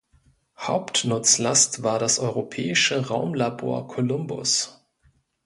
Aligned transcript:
Hauptnutzlast 0.57 1.83
war 1.83 1.99
das 1.99 2.17
europäische 2.17 3.09
Raumlabor 3.09 3.87
Columbus. 3.87 4.83